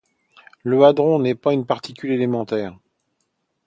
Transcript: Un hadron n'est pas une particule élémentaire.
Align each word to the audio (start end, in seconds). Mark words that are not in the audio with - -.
Un 0.65 0.81
hadron 0.81 1.19
n'est 1.19 1.35
pas 1.35 1.53
une 1.53 1.67
particule 1.67 2.11
élémentaire. 2.11 2.75